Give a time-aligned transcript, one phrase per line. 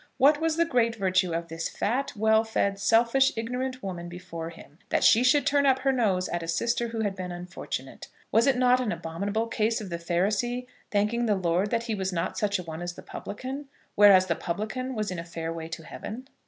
[0.17, 4.79] What was the great virtue of this fat, well fed, selfish, ignorant woman before him,
[4.89, 8.07] that she should turn up her nose at a sister who had been unfortunate?
[8.31, 12.11] Was it not an abominable case of the Pharisee thanking the Lord that he was
[12.11, 15.67] not such a one as the Publican; whereas the Publican was in a fair way
[15.67, 16.27] to heaven?